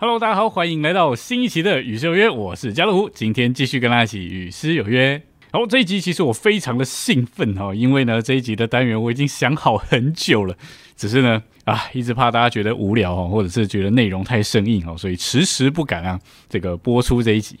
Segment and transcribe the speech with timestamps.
[0.00, 5.20] Hello，大家好，欢迎来到新一期的《与诗有约》，我是家乐福，今天继续跟大家一起与诗有约。
[5.50, 10.56] 好，这一集其实我非常的兴奋哦，因为呢这一集的单元我已经想好很久了，
[10.94, 17.58] 只是呢啊一直怕大家觉得无聊哦，或者是觉得内容太生硬哦，所以迟迟不敢啊这个播出这一集。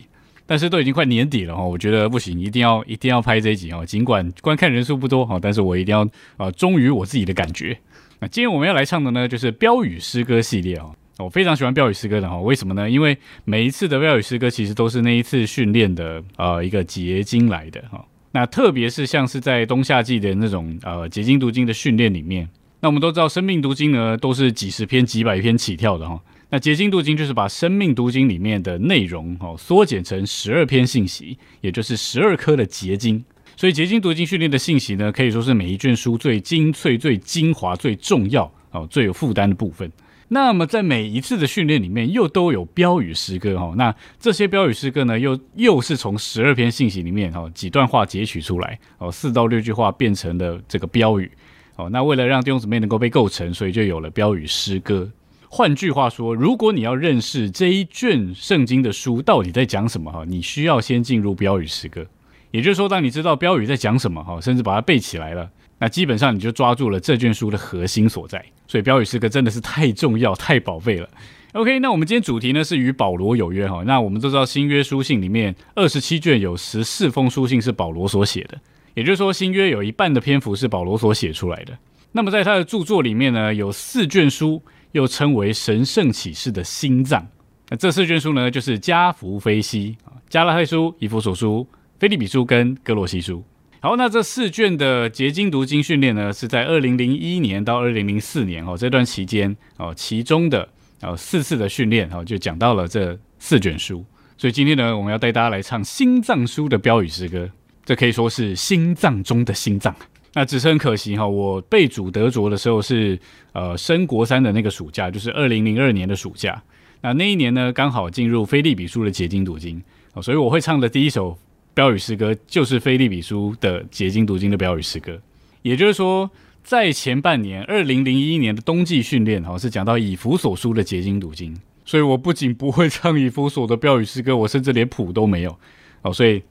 [0.48, 3.84] 但是都已经快年底了哈，我觉得不行，一定要一定要拍这一集哈。
[3.84, 6.08] 尽管观看人数不多哈，但是我一定要
[6.38, 7.78] 啊忠于我自己的感觉。
[8.18, 10.94] 那今天我们要来唱的呢，就是标语诗歌系列哦。
[11.18, 12.88] 我非常喜欢标语诗歌的哈，为什么呢？
[12.88, 18.02] 因为每一次的标语诗歌其实都是那一次训练的呃一个结晶来的哈。
[18.32, 22.48] 那特别是像是在冬夏季的那种呃结晶读经的训练里面，
[22.80, 26.18] 那我们都知道生命读经呢都是几十篇几百篇起跳的哈。
[26.50, 33.22] 那结晶读经就是把生命读经里面的内容哦缩减成十二篇信息，也就是十二颗的结晶。
[33.54, 39.90] 所以结晶读经训练的信息呢，可以说是每一卷书最精粹、最精华、最重要哦最有负担的部分。
[40.28, 43.74] 那么在每一次的训练里面，又都有标语诗歌哈。
[43.76, 51.30] 那这些标语诗歌呢，又又是从十二篇信息里面哈几段话截取出来哦，四到六句话变成了这个标语
[51.76, 51.90] 哦。
[51.90, 55.10] 那为了让弟兄姊妹能够被构成，所以就有了标语诗歌。
[55.50, 62.06] 换句话说，如果你要认识这一卷圣经的书到底在讲什么哈，你需要先进入标语诗歌。
[62.50, 65.50] 也就是说，当你知道标语在讲什么哈，甚至把它背起来了。
[65.78, 71.08] 那基本上你就抓住了这卷书的核心所在，所以标语诗歌真的是太重要、太宝贝了。
[71.52, 73.82] OK，那我们今天主题呢是与保罗有约哈。
[73.86, 78.58] 那我们都知道新约书信里面二十七卷有十四封书信是保罗所写的，
[78.94, 81.78] 也就是说新约有一半的篇幅是保罗所写出来的。
[82.12, 87.26] 那么在他的著作里面呢，有四卷书又称为神圣启示的心脏。
[87.68, 89.96] 那这四卷书呢，就是加福菲西、
[90.28, 91.66] 加拉太书、以弗所书、
[91.98, 93.44] 菲利比书跟哥罗西书。
[93.80, 100.68] 好，那这四卷的结晶读经训练呢，是在二零零一年到二零零四年哦这段期间哦，其中的
[101.02, 104.04] 哦四次的训练哦，就讲到了这四卷书。
[104.36, 107.48] 所以今天呢，我们要带大家来唱心脏书的标语诗歌，
[107.84, 109.94] 这可以说是心脏中的心脏。
[110.38, 113.18] 那只是很可惜哈，我被主得着的时候是
[113.52, 116.62] 呃升国三的那个暑假，就是二零零二年的暑假。
[117.00, 119.82] 那那一年呢，刚好进入菲利比书的结晶读经，
[120.22, 121.36] 所以我会唱的第一首。
[121.74, 125.16] 标语诗歌就是《菲利比书》的结晶读经的标语诗歌，
[125.62, 126.28] 也就是说，
[126.64, 135.56] 在前半年，二零零一年的冬季训练，哈，是讲到以弗所书的结晶读经，所以我不仅不会唱以弗所的标语诗歌，我甚至连谱都没有，
[136.02, 136.42] 哦，所以，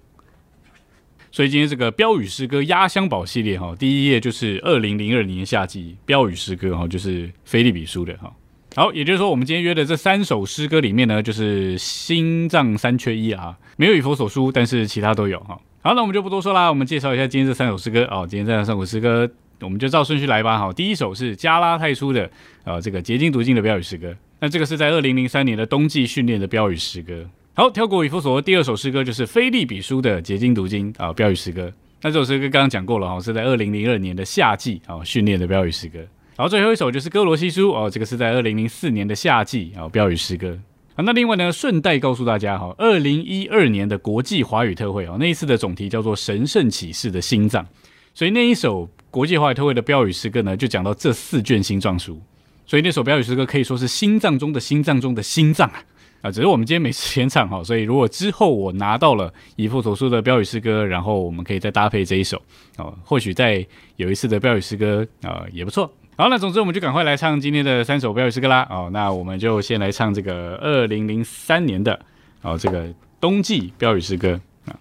[1.31, 8.33] 所以今天这个标语诗歌压箱宝系列，哈，第一页就是二零零二年夏季标语诗歌，哈，就是《菲利比书》的，哈。
[8.75, 15.59] 好，也就是说，我们今天约的这三首诗歌里面呢，就是心脏三缺一啊，没有以佛所书，但是其他都有哈。
[15.81, 18.27] 好，那我们就不多说啦，我们介绍一下今天这三首诗歌哦。
[18.29, 19.27] 今天这三首诗歌，
[19.61, 20.59] 我们就照顺序来吧。
[20.59, 22.29] 好，第一首是加拉太书的
[22.65, 27.27] 呃这个结晶读经的标语诗歌，那这个是在二零零三年的冬季训练的标语诗歌。
[27.59, 31.73] 好，跳过以弗所，第二首诗歌就是菲利比书的结晶读经啊标语诗歌。
[32.03, 35.97] 那这首诗歌刚刚讲过了哈，是在二零零二年的夏季啊训练的标语诗歌。
[36.35, 40.56] 然后最后一首就是哥罗西书哦，这个是在二零零四年的夏季啊，标语诗歌
[40.94, 41.01] 啊。
[41.03, 47.66] 那另外呢，顺带告诉大家哈，二零一二年的国际华语特会哦，那一次的总题叫做神圣启示的心脏，
[48.13, 52.22] 所以那一首国际华语特会的标语诗歌呢，就讲到这四卷心脏书，
[52.68, 55.84] 所以那首标语诗歌可以说是心脏中的心脏中的心脏啊
[56.22, 56.31] 啊！
[56.31, 62.41] 只是我们今天没时间唱哈，所以如果之后我拿到了以父所说的标语诗歌，然后我们可以再搭配这一首
[62.78, 65.91] 哦，或许在有一次的标语诗歌啊也不错。
[66.17, 68.67] 好，那总之我们就赶快来唱今天的三首标语诗歌啦。
[68.69, 72.00] 哦，那我们就先来唱这个二零零三年的
[72.41, 72.91] 哦，这个
[73.22, 74.73] 冬季标语诗歌啊，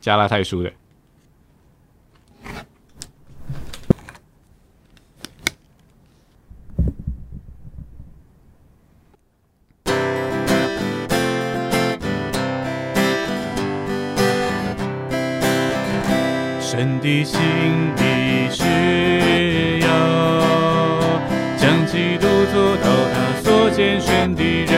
[0.00, 0.72] 加拉太书的。
[16.78, 17.40] 神的心
[17.96, 19.88] 里需要。
[21.56, 24.77] 将基督做到他所拣选的人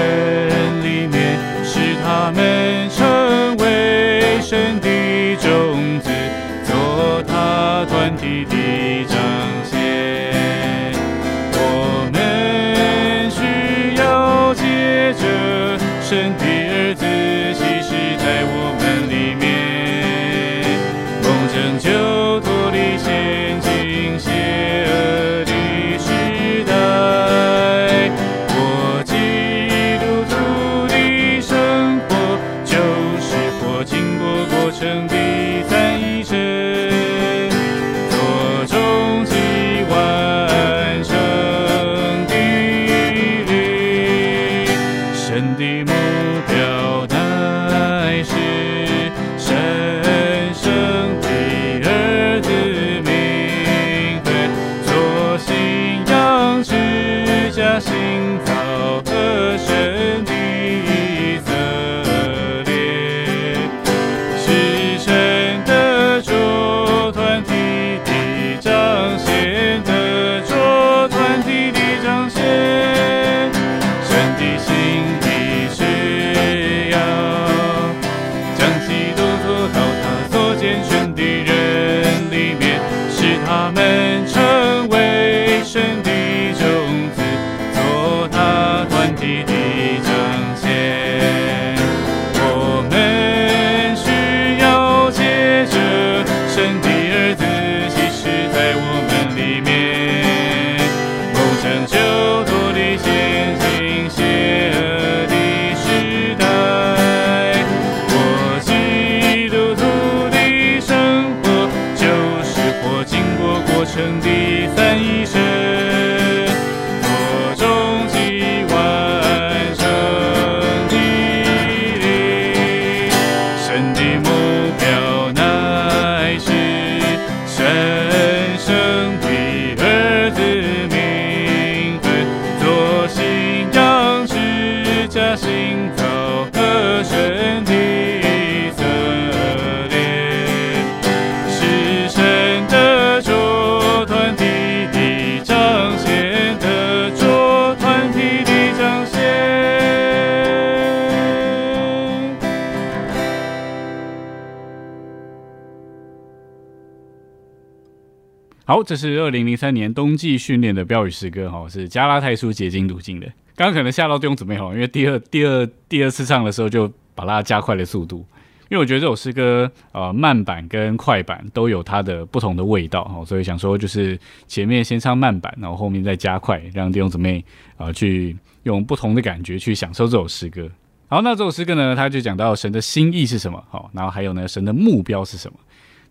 [158.71, 163.27] 好，这是二零零三年冬季训练的标语诗歌，哈，是加拉太书结晶读经的。
[163.57, 168.25] 刚刚可能吓到弟兄姊妹哈，因为第二、第二、第二次唱的时候就把它加快了速度，
[168.69, 177.45] 因为我觉得这首诗歌呃慢板跟快板都有它的不同的味道哈，所以想说就是前面先唱慢板，然后后面再加快，让弟兄姊妹
[177.77, 180.71] 啊、去用不同的感觉去享受这首诗歌。
[181.09, 185.59] 好，那这首诗歌呢，它就讲到神的心意是什么，好，然后还有呢，神的目标是什么？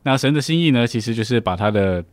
[0.03, 2.03] 那神的心意呢，其实就是把他的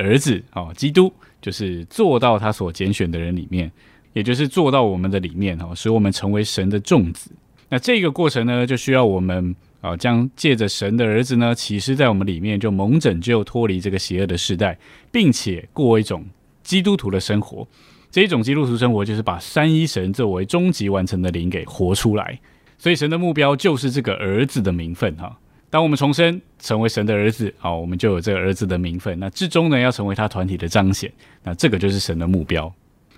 [0.00, 1.12] 儿子哦，基督，
[1.42, 3.70] 就是做到他所拣选的人里面，
[4.12, 7.30] 也就是做到我们的里面哦，使我们成为神的众子。
[7.68, 14.78] 那这个过程呢，就需要我们啊，将借着神的儿子呢，启示在我们里面，就蒙拯救，脱离这个邪恶的时代，
[15.12, 16.24] 并且过一种
[16.62, 17.66] 基督徒的生活。
[18.10, 22.40] 这一种基督徒生活，就是把三一神作为终极完成的灵给活出来。
[22.76, 25.38] 所以神的目标就是这个儿子的名分哈。
[25.70, 29.16] 当我们重生成为神的儿子，好，我们就有这个儿子的名分。
[29.20, 31.10] 那至终呢，要成为他团体的彰显。
[31.44, 32.70] 那这个就是神的目标。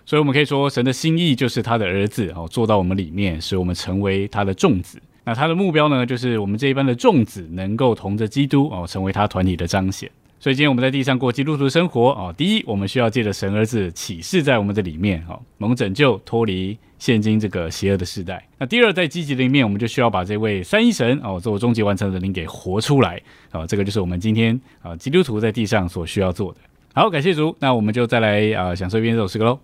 [0.05, 5.01] 所以我们可以说，神的心意就是他的儿子哦，做到我们里面，使我们成为他的众子。
[5.25, 10.11] 那他的目标呢，就是我们这一班的众子能够同着基督哦，成为他团体的彰显。
[10.43, 18.45] 所以今天我们在地上过基督徒的生活哦，第一，我们需要借着神儿子启示在我们的里面哦，蒙拯救，脱离现今这个邪恶的时代。
[18.59, 23.23] 那第二，在积极的一面，我们就需要把这位三一神哦，做终极完成的灵给活出来
[23.53, 26.59] 哦，这个就是我们今天啊基督徒在地上所需要做的。
[26.93, 29.61] 好，感谢主，那我们就再来啊享受一遍这首诗歌喽。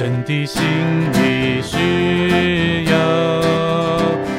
[0.00, 0.62] 神的心
[1.12, 2.90] 里需要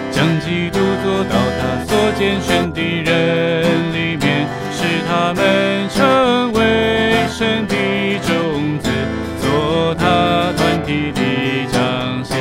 [0.09, 7.75] 将基督做到他所拣选的人里面，使他们成为神的
[8.23, 8.89] 种子，
[9.39, 11.21] 做他团体的
[11.71, 12.35] 彰显。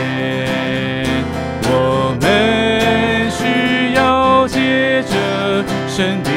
[1.64, 6.29] 我们需要借着神的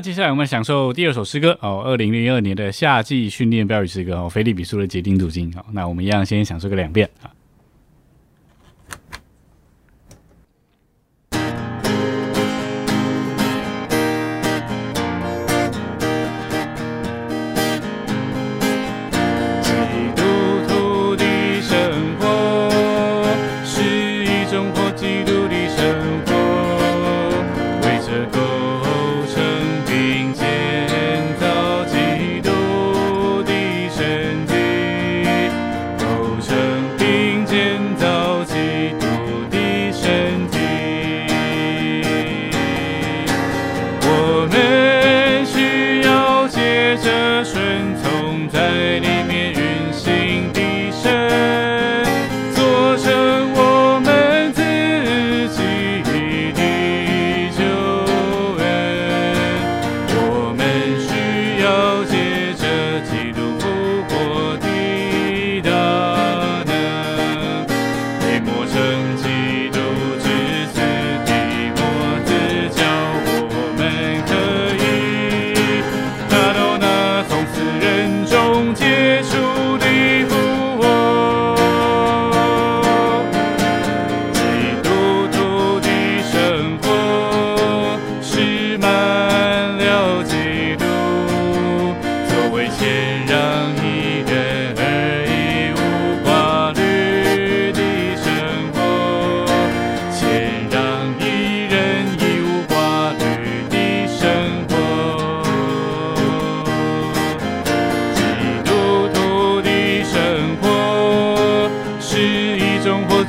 [0.00, 5.52] 接下来我们享受第二首诗歌哦，二零零二年的夏季训练标语诗歌哦，菲利比书的结晶读经。
[5.56, 7.30] 哦，那我们一样先享受个两遍啊。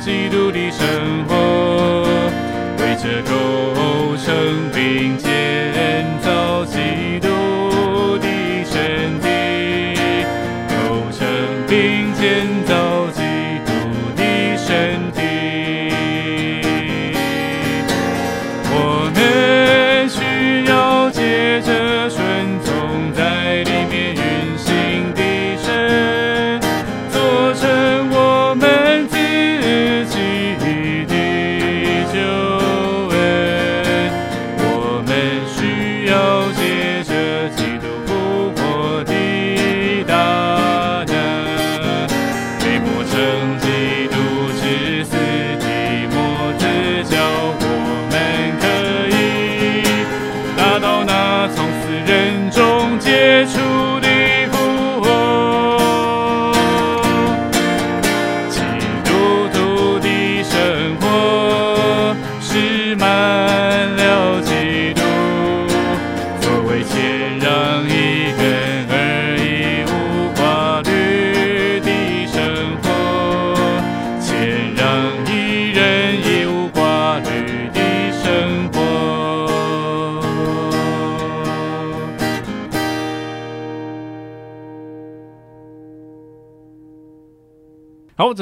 [0.04, 0.91] 基督的生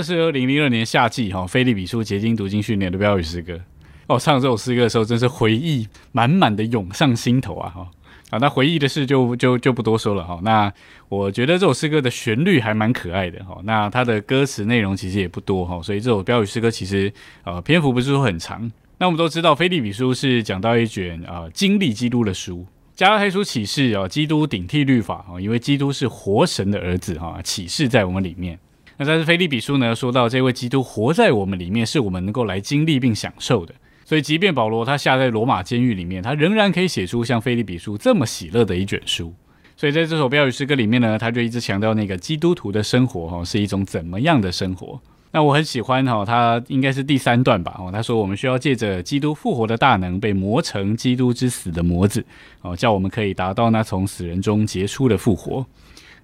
[0.01, 3.61] 这是二零零二年夏季哈菲利比书结晶读经训练的标语诗歌。
[4.07, 7.69] 哦，唱这首诗歌的时候，真是回忆满满的涌上心头啊！
[7.69, 7.91] 哈，
[8.31, 10.41] 啊，那回忆的事就就就不多说了哈。
[10.43, 10.73] 那
[11.11, 13.61] 我觉得这首诗歌的旋律还蛮可爱的哈。
[13.65, 17.13] 那它的歌词内容其实也不多哈，所以这首标语诗歌其实
[17.45, 18.73] 呃篇幅不是说很长。
[18.97, 22.67] 那我们都知道，菲利比书是讲到一卷啊、经历基督的书。
[22.97, 28.59] 加拉太书启示啊、基督顶替律法啊、因为基督是活神的儿子哈、启示在我们里面。
[29.01, 33.75] 那但是菲利比书呢，说到这位基督活在我们里面，是我们能够来经历并享受的。
[34.05, 39.33] 所以，即便保罗他下在罗马监狱里面，他仍然可以写出像菲利比书这么喜乐的一卷书。
[39.75, 45.01] 所以，在这首标语诗歌里面呢，他就一直强调那个基督徒的生活哈、是一种怎么样的生活。
[45.33, 52.23] 那我很喜欢哈、他应该是第三段吧哦，他说我们需要借着基督复活的大能，被磨成基督之死的模子
[52.61, 55.65] 哦，叫我们可以达到那从死人中结出的复活。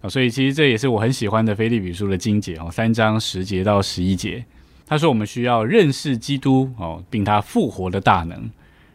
[0.00, 4.44] 啊，所以其实这也是我很喜欢的菲利比书的经节哦，三章十节到十一节。
[4.86, 8.50] 他说我们需要认识基督哦，并他复活的大能，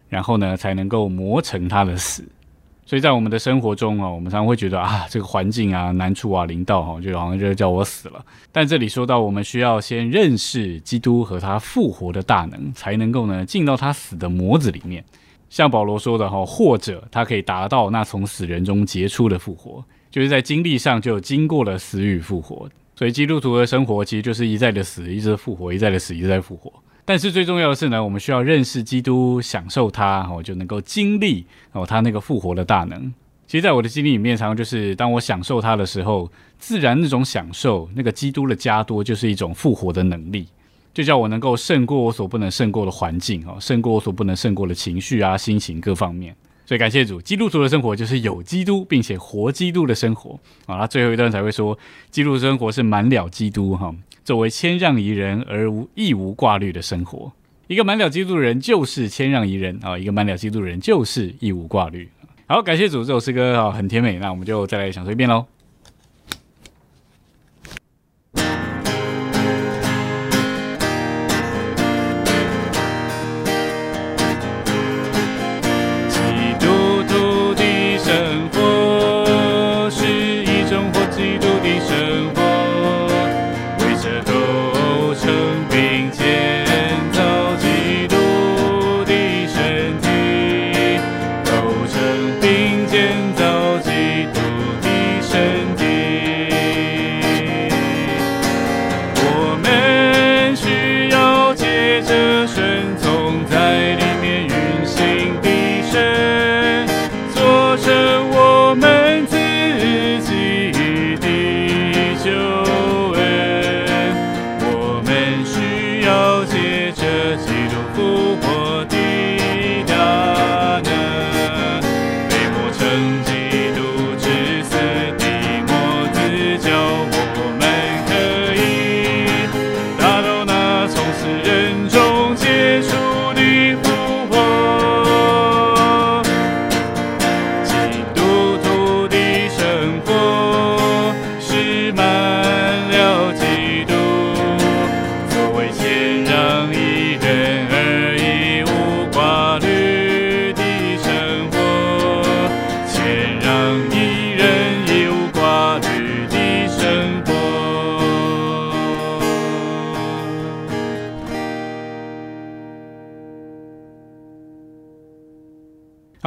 [0.07, 2.23] 然后呢才能够磨成他的死。
[2.85, 8.25] 所以在我们的生活中哦，我们常常会觉得啊，这个环境啊、难处啊临到哈，就好像就叫我死了。
[8.51, 15.03] 但这里说到，我们需要先认识基督和他复活的大能，才能够呢进到他死的模子里面。
[15.49, 22.69] 像保罗说的哈，或者他可以达到那从死人中结出的复活，就是在经历上就经过了死与复活。
[22.95, 26.71] 所以基督徒的生活其实就是一再的死，一直复活，一再的死，一再复活。
[27.03, 33.11] 但是最重要的是呢，我们需要认识基督，享受他，哦，就能够经历哦他那个复活的大能。
[33.47, 40.47] 其实，在我的经历里面，常常就是当我享受他的时候，自然那种享受，那个基督的加多，就是一种复活的能力，
[40.93, 46.33] 就叫我能够胜过我所不能胜过的环境，哦，胜过我所不能胜过的情绪啊、心情各方面。
[46.71, 50.79] 所以感谢主，基督徒的生活就是有基督，并且活基督的生活啊。
[50.79, 51.77] 他最后一段才会说，
[52.09, 57.29] 基督生活是满了基督哈，作为谦让宜人而无亦无挂虑的生活。
[57.67, 62.09] 一个满了基督的人就是谦让宜人啊，一个满了基督的人就是亦无挂虑。
[62.47, 65.45] 好，感谢主，这首诗歌啊很甜美，那我们就再来享受一遍喽。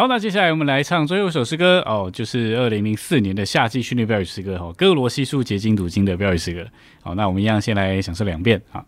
[0.04, 6.68] 好，那接下来我们来唱最后一首诗歌哦，就是二零零四年的夏季训练标语诗歌哦，哥罗西书结晶读经的标语诗歌。
[7.00, 8.84] 好，那我们一样先来享受两遍啊。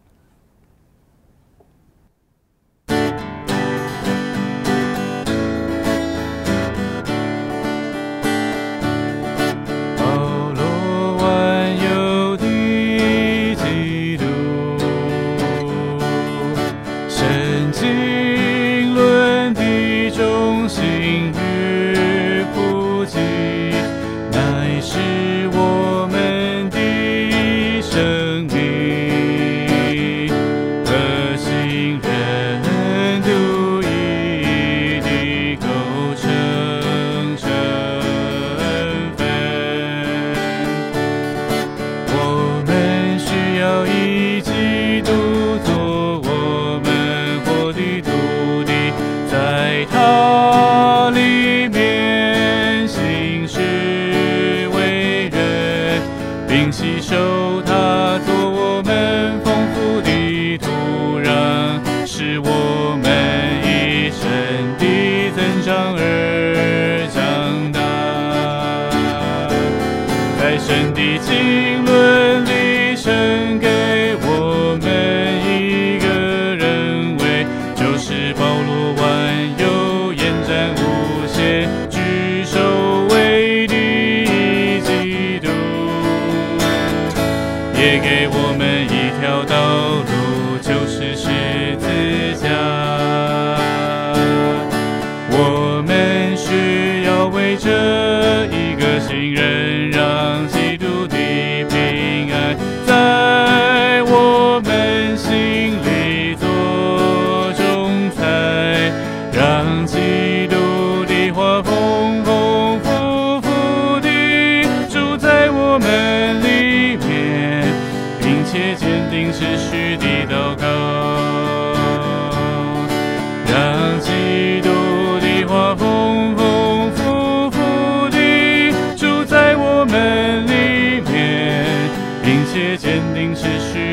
[132.77, 133.86] 坚定持续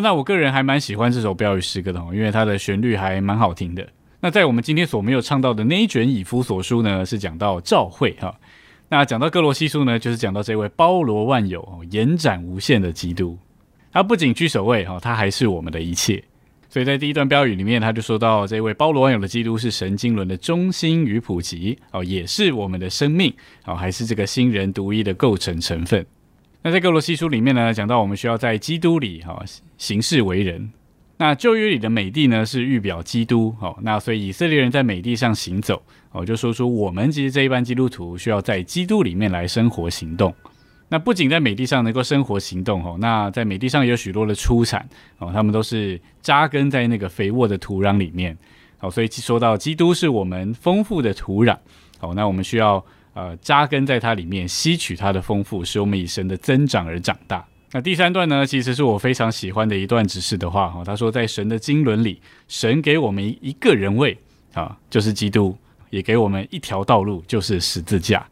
[0.00, 3.86] 那我个人还蛮喜欢这首标语诗歌的，因为它的旋律还蛮好听的。
[4.20, 8.34] 那在我们今天所没有唱到的那一卷以弗所书呢，是讲到召会哈。
[8.88, 13.38] 那讲到哥罗西书呢，就是讲到这位包罗万有、延展无限的基督。
[13.92, 16.22] 他不仅居首位哈，他还是我们的一切。
[16.68, 23.32] 所以在第一段标语里面，他就说到这位包罗万有的基督是神经轮的中心与普及哦，也是我们的生命
[23.64, 26.04] 哦，还是这个新人独一的构成成分。
[26.62, 29.42] 那在哥罗西书里面呢，讲到我们需要在基督里哈
[29.78, 30.70] 行事为人。
[31.16, 33.74] 那旧约里的美地呢，是预表基督哦。
[33.80, 40.34] 那所以以色列人在美地上行走哦，就说出我们其实这一班基督徒需要在基督里面来生活行动。
[40.88, 44.86] 那不仅在美地上能够生活行动哦，那在美地上有许多的出产
[45.18, 48.36] 哦，他们都是扎根在那个肥沃的土壤里面
[48.80, 48.90] 哦。
[48.90, 51.56] 所以说到基督是我们丰富的土壤
[52.00, 57.46] 哦，那我们需要呃扎根在它里面，吸取它的丰富，使我们以神的增长而长大。
[57.72, 60.82] 那第三段呢，其实是我非常喜欢的一段指示的话哈。
[60.84, 64.18] 他说，在神的经纶里，神给我们一个人位
[64.54, 65.56] 啊，就是基督，
[65.90, 68.26] 也给我们一条道路，就是十字架。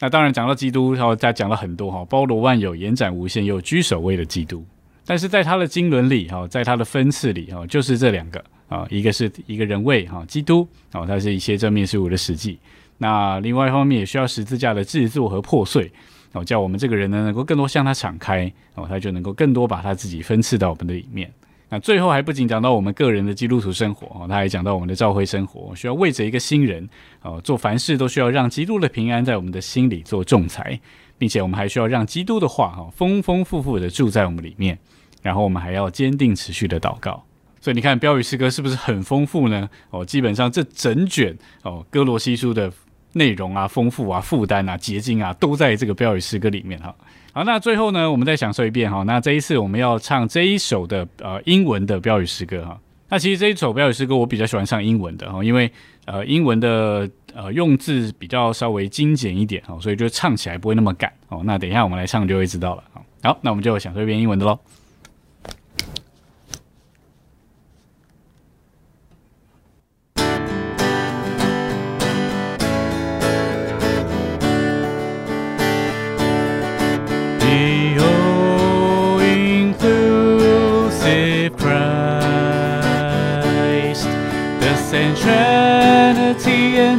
[0.00, 4.64] 那当然讲到基督，然后再讲了很多哈，包罗万有、延展无限又居首位的基督。
[5.04, 12.58] 但是在他的经纶里哈，在他的分次里哈，就是这两个啊，一个是一个人位哈，基督哦，它是一些正面事物的实际。
[12.98, 15.90] 那另外一方面也需要十字架的制作和破碎
[16.32, 21.32] 哦，叫我们这个人呢能够更多向他敞开哦，他就能够更多把他自己分赐到我们的里面。
[21.70, 26.88] 那最后还不仅讲到我们个人的基督徒生活哦，他还讲到我们的教会生活，需要为着一个新人
[27.22, 30.80] 哦，做凡事都需要让基督的平安在我们的心里做仲裁，
[31.18, 34.78] 并且我们还需要让基督的话哈丰丰富富的住在我们里面，
[35.20, 37.22] 然后我们还要坚定持续的祷告。
[37.60, 39.68] 所以你看标语诗歌是不是很丰富呢？
[39.90, 42.72] 哦，基本上这整卷哦哥罗西书的
[43.18, 46.94] 内容啊、丰富啊、负担啊、结晶啊，都在这个标语诗歌里面哈。
[47.34, 49.02] 好，那最后呢，我们再享受一遍哈。
[49.02, 52.80] 那这一次我们要唱这一首的呃英文的标语诗歌哈。
[53.10, 55.70] 那其实这一首标语诗歌我比较喜欢唱英文的哈，因为
[56.06, 61.42] 呃英文的呃用字比较稍微精简一点哈，所以就唱起来不会那么赶哦。
[61.44, 62.84] 那等一下我们来唱就会知道了。
[63.22, 64.58] 好，那我们就享受一遍英文的喽。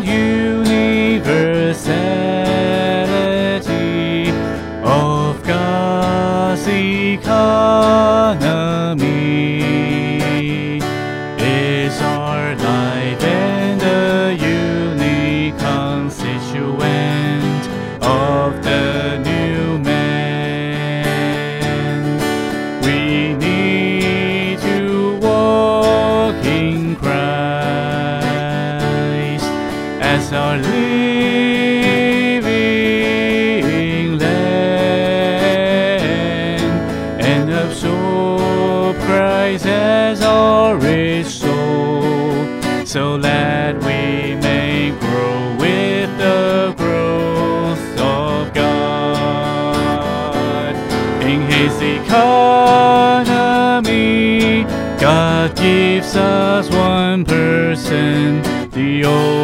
[0.06, 0.29] you.
[59.02, 59.39] radio.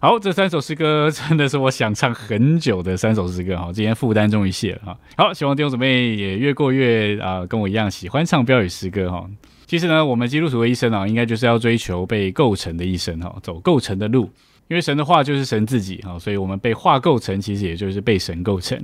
[0.00, 4.98] 好，这三首诗歌真的是我想唱很久的三首诗歌哈，今天负担终于卸了哈。
[5.16, 9.28] 好，希望弟兄姊妹也越过越啊，跟我一样喜欢唱标语诗歌哈。
[9.66, 14.30] 其实呢，我们基督徒的一生啊，应该就是要追求被构成的一生哈，走构成的路。
[14.68, 18.78] 因为神的话就是神自己哈，所以我们被话构成，其实也就是被神构成。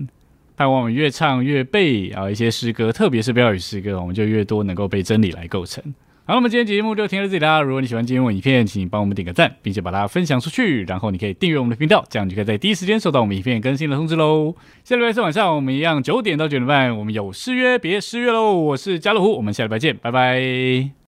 [0.57, 5.81] 盼望我们越唱越背啊一些诗歌，特别是标语诗歌，我们就越多能够被真理来构成。
[6.26, 7.60] 好，了，我们今天节目就听到这里啦。
[7.60, 10.82] 如果你喜欢今天我影片，请帮我们点个赞，并且把它分享出去。
[10.84, 14.54] 然后你可以订阅我们的频道，这样就可以在第一时间收到我们影片更新的通知喽。
[14.84, 18.54] 下礼拜四晚上我们一样九点到九点半，我们有失约别失约喽。
[18.54, 20.94] 我是加乐虎，我们下礼拜见，拜拜。